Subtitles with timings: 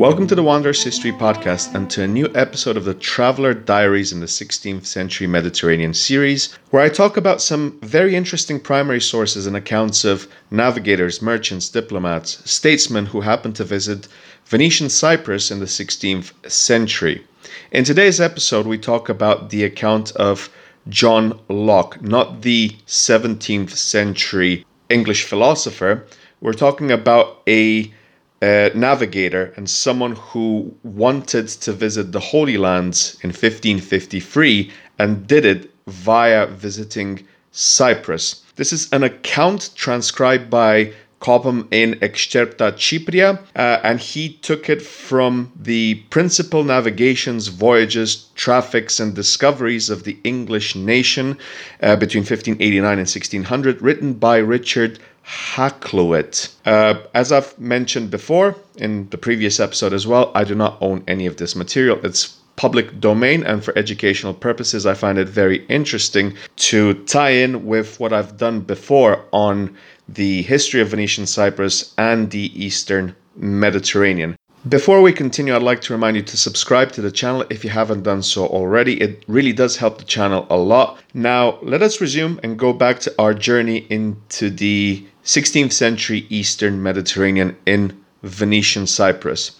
[0.00, 4.12] Welcome to the Wanderer's History Podcast and to a new episode of the Traveller Diaries
[4.14, 9.46] in the 16th Century Mediterranean series, where I talk about some very interesting primary sources
[9.46, 14.08] and accounts of navigators, merchants, diplomats, statesmen who happened to visit
[14.46, 17.22] Venetian Cyprus in the 16th century.
[17.70, 20.48] In today's episode, we talk about the account of
[20.88, 26.06] John Locke, not the 17th century English philosopher.
[26.40, 27.92] We're talking about a
[28.40, 35.70] navigator and someone who wanted to visit the Holy Lands in 1553 and did it
[35.86, 38.44] via visiting Cyprus.
[38.56, 44.80] This is an account transcribed by Cobham in Excerpta Cypria, uh, and he took it
[44.80, 51.36] from the principal navigations, voyages, traffics, and discoveries of the English nation
[51.82, 56.54] uh, between 1589 and 1600, written by Richard Hakluyt.
[56.64, 61.04] Uh, as I've mentioned before in the previous episode as well, I do not own
[61.06, 61.98] any of this material.
[62.04, 67.64] It's public domain, and for educational purposes, I find it very interesting to tie in
[67.64, 69.76] with what I've done before on
[70.08, 74.36] the history of Venetian Cyprus and the Eastern Mediterranean.
[74.68, 77.70] Before we continue, I'd like to remind you to subscribe to the channel if you
[77.70, 79.00] haven't done so already.
[79.00, 80.98] It really does help the channel a lot.
[81.14, 86.82] Now, let us resume and go back to our journey into the 16th century Eastern
[86.82, 89.52] Mediterranean in Venetian Cyprus.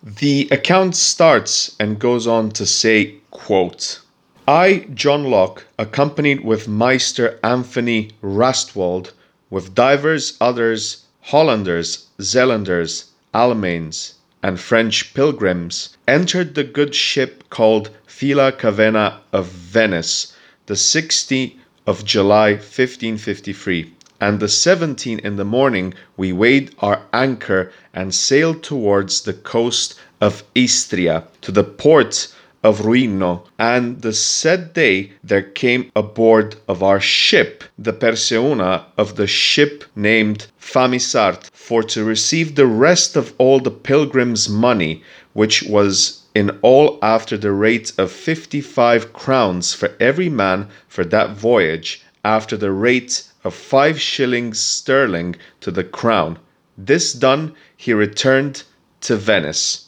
[0.00, 4.02] The account starts and goes on to say, quote,
[4.46, 9.10] I, John Locke, accompanied with Meister Anthony Rastwald,
[9.50, 14.12] with divers others, Hollanders, Zeelanders, Almains,
[14.44, 20.32] and French pilgrims, entered the good ship called Phila Cavena of Venice,
[20.66, 27.70] the 60th of July 1553 and the 17 in the morning we weighed our anchor
[27.92, 32.28] and sailed towards the coast of Istria to the port
[32.64, 39.14] of Ruino, and the said day there came aboard of our ship the Perseuna of
[39.14, 45.62] the ship named Famisart, for to receive the rest of all the pilgrims' money, which
[45.62, 51.36] was in all after the rate of fifty five crowns for every man for that
[51.36, 56.36] voyage, after the rate of five shillings sterling to the crown.
[56.76, 58.64] This done, he returned
[59.02, 59.86] to Venice.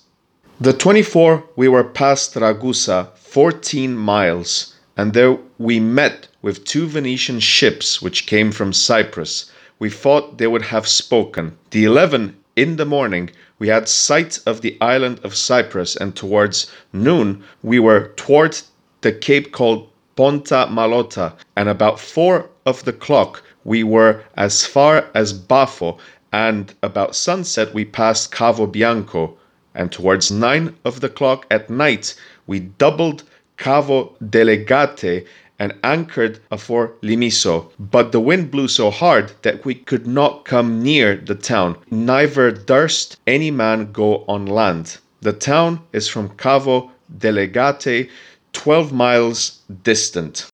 [0.61, 7.41] The 24 we were past Ragusa, 14 miles, and there we met with two Venetian
[7.41, 9.51] ships which came from Cyprus.
[9.81, 11.59] We thought they would have spoken.
[11.71, 16.71] The 11 in the morning we had sight of the island of Cyprus, and towards
[16.93, 18.57] noon we were toward
[19.01, 25.09] the cape called Ponta Malota, and about four of the clock we were as far
[25.15, 25.99] as Bafo,
[26.33, 29.37] and about sunset we passed Cavo Bianco,
[29.75, 32.15] and towards nine of the clock at night
[32.47, 33.25] we doubled
[33.57, 35.27] Cavo Delegate
[35.59, 37.71] and anchored afore Limiso.
[37.79, 42.51] But the wind blew so hard that we could not come near the town, neither
[42.53, 44.99] durst any man go on land.
[45.21, 48.09] The town is from Cavo Delegate,
[48.53, 50.49] 12 miles distant.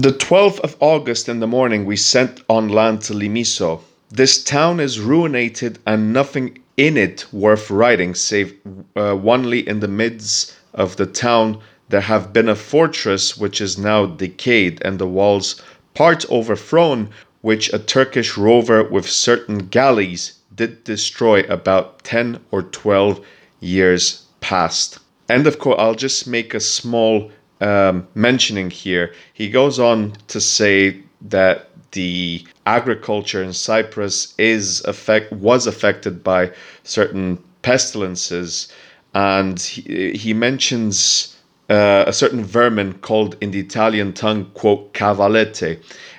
[0.00, 3.80] The 12th of August in the morning we sent on land to Limisso.
[4.10, 8.54] This town is ruinated and nothing in it worth writing, save
[8.94, 13.76] uh, onely in the midst of the town there have been a fortress which is
[13.76, 15.60] now decayed and the walls
[15.94, 17.08] part overthrown,
[17.40, 23.20] which a Turkish rover with certain galleys did destroy about 10 or 12
[23.58, 25.00] years past.
[25.28, 29.12] And of course, I'll just make a small um, mentioning here.
[29.32, 36.52] He goes on to say that the agriculture in Cyprus is affect was affected by
[36.84, 38.72] certain pestilences,
[39.14, 41.36] and he, he mentions
[41.70, 45.62] uh, a certain vermin called in the Italian tongue quote cavalette,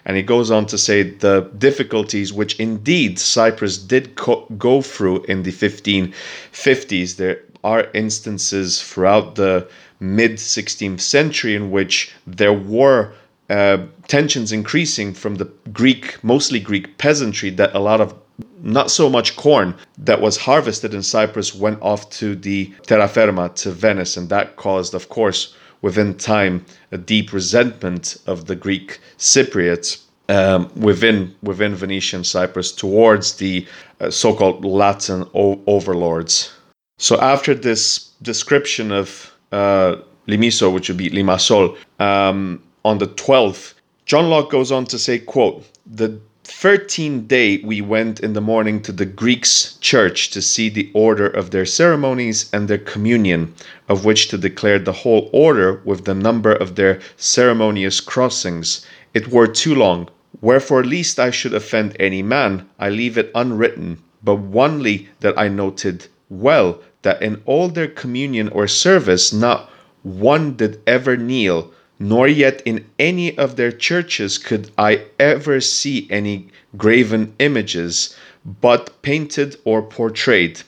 [0.06, 5.24] and he goes on to say the difficulties which indeed Cyprus did co- go through
[5.24, 7.16] in the 1550s.
[7.18, 9.68] There are instances throughout the
[10.00, 13.14] mid 16th century in which there were
[13.50, 18.14] uh, tensions increasing from the Greek, mostly Greek peasantry, that a lot of
[18.62, 23.72] not so much corn that was harvested in Cyprus went off to the terraferma, to
[23.72, 30.04] Venice, and that caused, of course, within time, a deep resentment of the Greek Cypriots
[30.30, 33.66] um, within within Venetian Cyprus towards the
[34.00, 36.54] uh, so-called Latin o- overlords.
[37.00, 39.98] So after this description of uh,
[40.28, 43.74] Limisso, which would be Limassol, um, on the 12th,
[44.06, 48.82] John Locke goes on to say, quote, the 13th day, we went in the morning
[48.82, 53.54] to the Greeks' church to see the order of their ceremonies and their communion,
[53.88, 58.86] of which to declare the whole order with the number of their ceremonious crossings.
[59.14, 60.10] It were too long.
[60.42, 65.50] Wherefore, lest I should offend any man, I leave it unwritten, but onely that I
[65.50, 69.70] noted well that in all their communion or service, not
[70.04, 76.08] one did ever kneel nor yet in any of their churches could I ever see
[76.10, 76.48] any
[76.78, 78.16] graven images,
[78.62, 80.62] but painted or portrayed.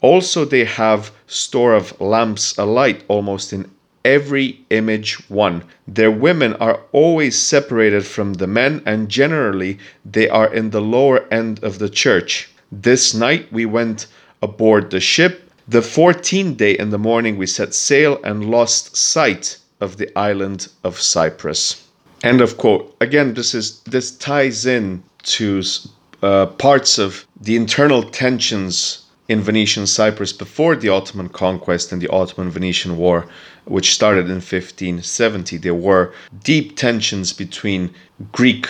[0.00, 3.70] Also, they have store of lamps alight almost in
[4.06, 5.62] every image one.
[5.86, 11.26] Their women are always separated from the men, and generally they are in the lower
[11.30, 12.48] end of the church.
[12.72, 14.06] This night we went
[14.40, 15.49] aboard the ship.
[15.70, 20.66] The fourteenth day in the morning we set sail and lost sight of the island
[20.82, 21.86] of Cyprus.
[22.24, 22.92] End of quote.
[23.00, 25.04] Again, this is this ties in
[25.36, 25.62] to
[26.24, 32.08] uh, parts of the internal tensions in Venetian Cyprus before the Ottoman conquest and the
[32.08, 33.28] Ottoman Venetian War,
[33.64, 35.56] which started in 1570.
[35.56, 36.12] There were
[36.42, 37.94] deep tensions between
[38.32, 38.66] Greek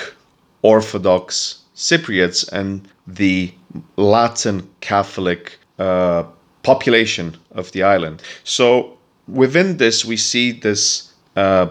[0.60, 3.54] Orthodox Cypriots and the
[3.96, 6.24] Latin Catholic uh,
[6.62, 8.22] population of the island.
[8.44, 11.68] So within this, we see this uh,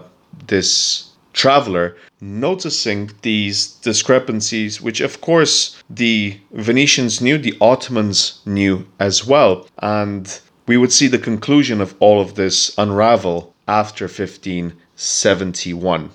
[0.47, 9.25] this traveler noticing these discrepancies, which of course the Venetians knew, the Ottomans knew as
[9.25, 16.09] well, and we would see the conclusion of all of this unravel after 1571.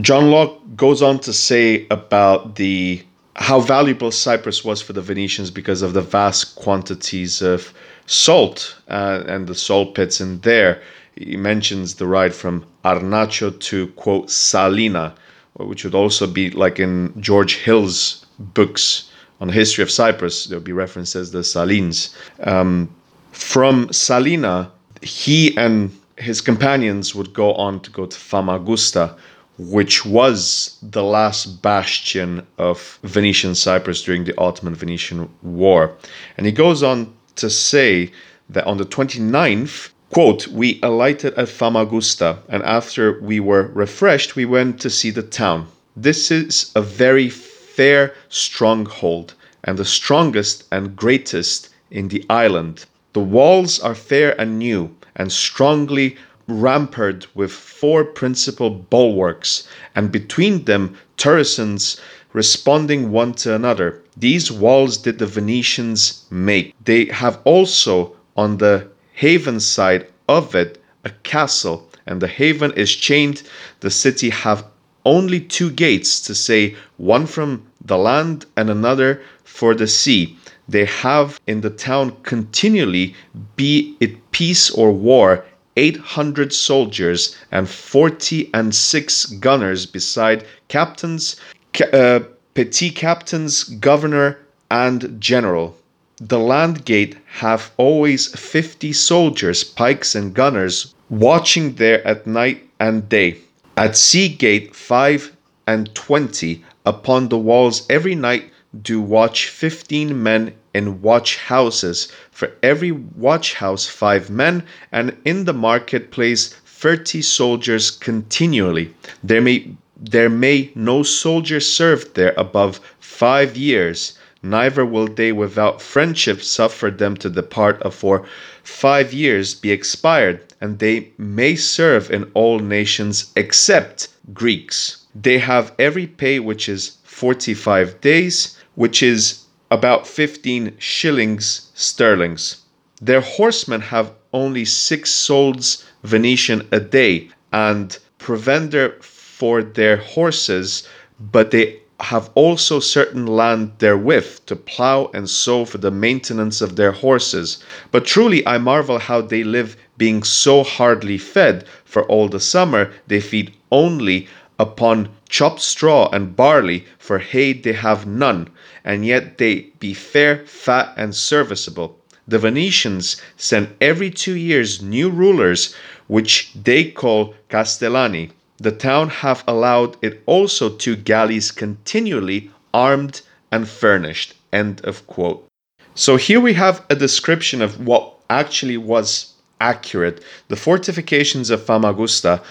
[0.00, 3.02] John Locke goes on to say about the
[3.34, 7.72] how valuable Cyprus was for the Venetians because of the vast quantities of
[8.08, 10.82] salt uh, and the salt pits in there.
[11.14, 15.14] He mentions the ride from Arnacho to quote Salina,
[15.54, 19.10] which would also be like in George Hill's books
[19.40, 20.46] on the history of Cyprus.
[20.46, 22.14] There would be references the Salines.
[22.44, 22.88] Um,
[23.32, 24.70] from Salina,
[25.02, 29.16] he and his companions would go on to go to Famagusta,
[29.58, 35.94] which was the last bastion of Venetian Cyprus during the Ottoman Venetian War.
[36.36, 38.12] And he goes on to say
[38.50, 44.44] that on the 29th, quote, we alighted at Famagusta, and after we were refreshed, we
[44.44, 45.66] went to see the town.
[45.96, 52.84] This is a very fair stronghold, and the strongest and greatest in the island.
[53.12, 60.64] The walls are fair and new, and strongly ramparted with four principal bulwarks, and between
[60.64, 62.00] them turretons
[62.32, 64.02] responding one to another.
[64.16, 66.74] These walls did the Venetians make.
[66.84, 72.94] They have also on the haven side of it a castle, and the haven is
[72.94, 73.42] chained.
[73.80, 74.64] The city have
[75.04, 80.36] only two gates to say one from the land and another for the sea.
[80.68, 83.14] They have in the town continually,
[83.56, 85.44] be it peace or war,
[85.76, 91.57] 800 soldiers and 40 and 6 gunners beside captains, ca-
[91.92, 92.20] uh,
[92.54, 94.38] petit captains, governor,
[94.70, 95.76] and general.
[96.20, 103.08] The land gate have always 50 soldiers, pikes, and gunners watching there at night and
[103.08, 103.38] day.
[103.76, 105.36] At sea gate 5
[105.66, 108.50] and 20 upon the walls every night
[108.82, 115.44] do watch 15 men in watch houses, for every watch house five men, and in
[115.44, 118.94] the marketplace thirty soldiers continually.
[119.24, 125.82] There may there may no soldier serve there above five years, neither will they without
[125.82, 128.24] friendship suffer them to depart uh, afore
[128.62, 134.98] five years be expired, and they may serve in all nations except Greeks.
[135.14, 142.58] They have every pay which is forty five days, which is about 15 shillings sterlings.
[143.02, 148.94] Their horsemen have only six solds Venetian a day and provender
[149.38, 150.82] for their horses,
[151.20, 156.74] but they have also certain land therewith to plough and sow for the maintenance of
[156.74, 157.58] their horses.
[157.92, 162.90] But truly I marvel how they live, being so hardly fed, for all the summer
[163.06, 164.26] they feed only
[164.58, 168.48] upon chopped straw and barley, for hay they have none,
[168.84, 171.96] and yet they be fair, fat, and serviceable.
[172.26, 175.76] The Venetians send every two years new rulers,
[176.08, 178.30] which they call Castellani.
[178.58, 183.22] The town have allowed it also two galleys continually armed
[183.52, 184.34] and furnished.
[184.52, 185.46] End of quote.
[185.94, 190.22] So here we have a description of what actually was accurate.
[190.48, 192.42] The fortifications of Famagusta,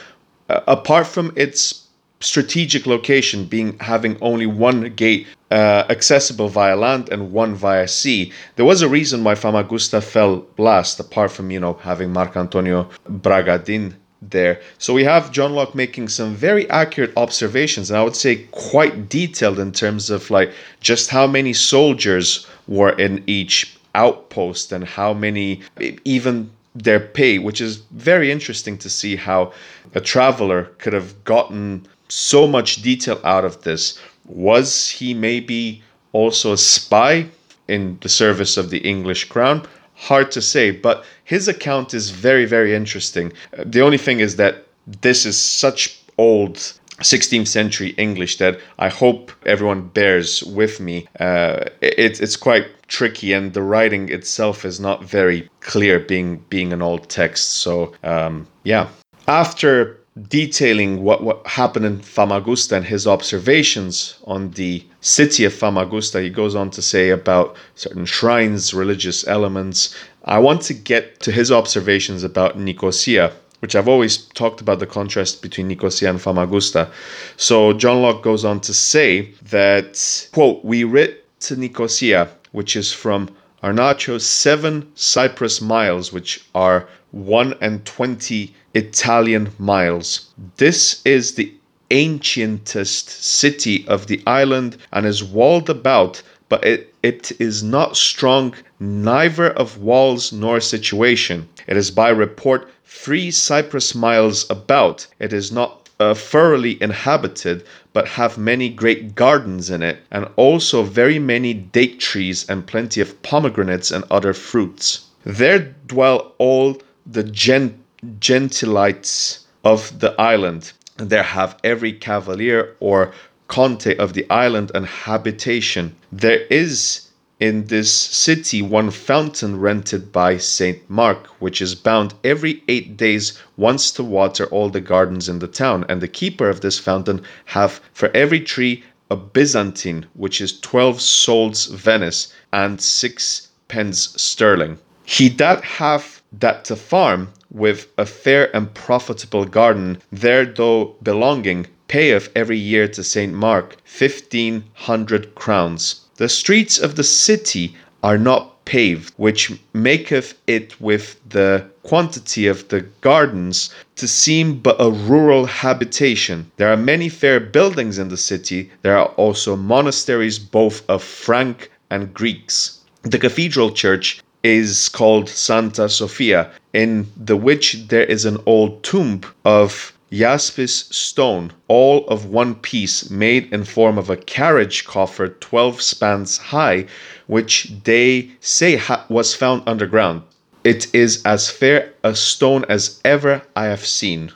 [0.49, 1.87] uh, apart from its
[2.19, 8.31] strategic location being having only one gate uh, accessible via land and one via sea.
[8.55, 13.93] There was a reason why Famagusta fell last, apart from you know having Marcantonio Bragadin
[14.21, 14.61] there.
[14.77, 19.09] So we have John Locke making some very accurate observations, and I would say quite
[19.09, 25.13] detailed in terms of like just how many soldiers were in each outpost and how
[25.13, 25.61] many
[26.05, 29.51] even their pay, which is very interesting to see how
[29.95, 33.99] a traveler could have gotten so much detail out of this.
[34.25, 35.81] Was he maybe
[36.13, 37.27] also a spy
[37.67, 39.67] in the service of the English crown?
[39.97, 43.33] Hard to say, but his account is very, very interesting.
[43.65, 44.67] The only thing is that
[45.01, 46.55] this is such old
[47.01, 51.07] 16th century English that I hope everyone bears with me.
[51.19, 56.73] Uh, it, it's quite tricky, and the writing itself is not very clear, being being
[56.73, 57.55] an old text.
[57.55, 58.87] So um, yeah,
[59.27, 59.99] after
[60.29, 66.29] detailing what, what happened in Famagusta and his observations on the city of Famagusta, he
[66.29, 69.95] goes on to say about certain shrines, religious elements.
[70.25, 74.87] I want to get to his observations about Nicosia, which I've always talked about the
[74.87, 76.91] contrast between Nicosia and Famagusta.
[77.37, 82.91] So John Locke goes on to say that, quote, we writ to Nicosia, which is
[82.91, 83.29] from
[83.67, 90.29] Arnacho, seven Cyprus miles, which are one and twenty Italian miles.
[90.55, 91.53] This is the
[91.91, 98.53] ancientest city of the island and is walled about, but it, it is not strong
[98.79, 101.49] neither of walls nor situation.
[101.67, 105.07] It is by report three Cyprus miles about.
[105.19, 110.83] It is not uh, thoroughly inhabited, but have many great gardens in it, and also
[110.83, 115.05] very many date trees and plenty of pomegranates and other fruits.
[115.23, 117.79] There dwell all the gent-
[118.19, 120.71] gentilites of the island.
[120.97, 123.11] There have every cavalier or
[123.47, 125.95] conte of the island and habitation.
[126.11, 127.06] There is
[127.39, 133.39] in this city one fountain rented by Saint Mark, which is bound every eight days
[133.55, 135.85] once to water all the gardens in the town.
[135.87, 140.99] And the keeper of this fountain have for every tree a Byzantine, which is twelve
[140.99, 144.79] sols Venice and six pence sterling.
[145.05, 151.67] He that have that to farm with a fair and profitable garden, there though belonging,
[151.87, 158.17] payeth every year to Saint Mark fifteen hundred crowns the streets of the city are
[158.17, 164.91] not paved, which maketh it with the quantity of the gardens to seem but a
[164.91, 166.51] rural habitation.
[166.57, 168.69] There are many fair buildings in the city.
[168.81, 172.79] There are also monasteries both of Frank and Greeks.
[173.03, 179.21] The cathedral church is called Santa Sofia, in the which there is an old tomb
[179.45, 185.81] of jaspis stone, all of one piece, made in form of a carriage coffer 12
[185.81, 186.85] spans high,
[187.27, 190.21] which they say ha- was found underground.
[190.63, 194.31] It is as fair a stone as ever I have seen.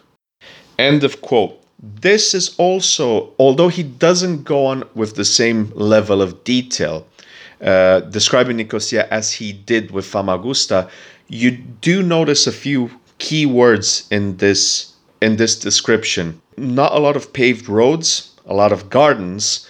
[0.77, 1.57] End of quote.
[1.81, 7.07] This is also, although he doesn't go on with the same level of detail,
[7.61, 10.89] uh, describing Nicosia as he did with Famagusta,
[11.27, 14.90] you do notice a few key words in this
[15.21, 16.41] in this description.
[16.57, 19.67] Not a lot of paved roads, a lot of gardens.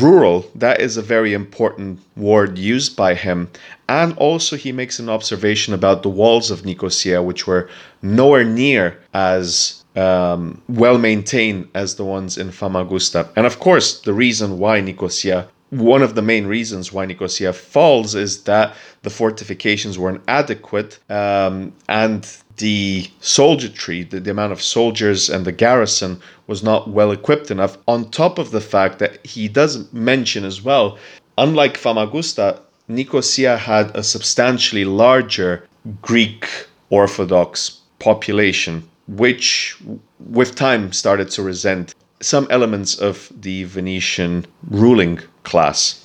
[0.00, 3.50] Rural, that is a very important word used by him.
[3.88, 7.68] And also, he makes an observation about the walls of Nicosia, which were
[8.00, 13.28] nowhere near as um, well maintained as the ones in Famagusta.
[13.36, 18.14] And of course, the reason why Nicosia one of the main reasons why Nicosia falls
[18.14, 25.28] is that the fortifications were inadequate um, and the soldierry, the, the amount of soldiers
[25.28, 27.78] and the garrison was not well equipped enough.
[27.88, 30.98] On top of the fact that he does mention as well,
[31.38, 35.66] unlike Famagusta, Nicosia had a substantially larger
[36.02, 36.46] Greek
[36.90, 39.76] Orthodox population, which
[40.18, 46.03] with time started to resent some elements of the Venetian ruling class.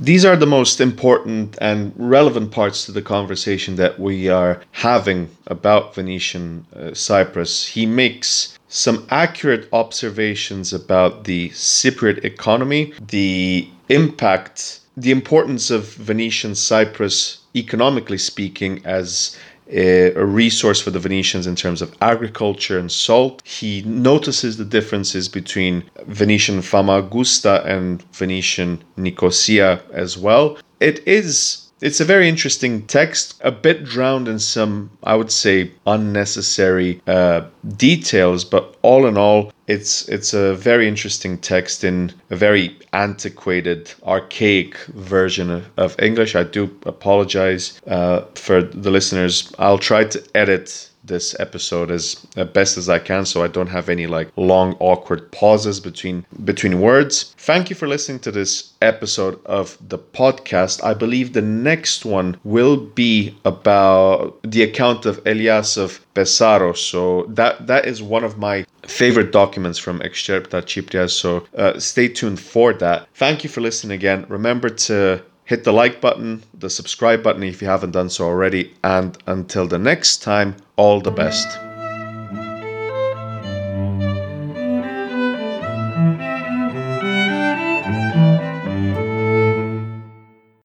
[0.00, 5.28] These are the most important and relevant parts to the conversation that we are having
[5.48, 7.66] about Venetian uh, Cyprus.
[7.66, 16.54] He makes some accurate observations about the Cypriot economy, the impact, the importance of Venetian
[16.54, 19.36] Cyprus economically speaking as
[19.70, 23.42] a, resource for the Venetians in terms of agriculture and salt.
[23.46, 30.58] He notices the differences between Venetian Famagusta and Venetian Nicosia as well.
[30.80, 35.70] It is it's a very interesting text, a bit drowned in some, I would say,
[35.86, 37.42] unnecessary uh,
[37.76, 43.92] details, but all in all, it's it's a very interesting text in a very antiquated,
[44.04, 46.34] archaic version of, English.
[46.34, 49.52] I do apologize uh, for the listeners.
[49.58, 52.14] I'll try to edit this episode as
[52.52, 56.80] best as I can so I don't have any like long awkward pauses between between
[56.80, 57.34] words.
[57.38, 60.84] Thank you for listening to this episode of the podcast.
[60.84, 66.76] I believe the next one will be about the account of Elias of Pesaro.
[66.76, 71.10] So that that is one of my favorite documents from Excerpta Cypria.
[71.10, 73.08] So uh, stay tuned for that.
[73.14, 74.26] Thank you for listening again.
[74.28, 78.74] Remember to hit the like button, the subscribe button if you haven't done so already,
[78.84, 81.67] and until the next time, all the best.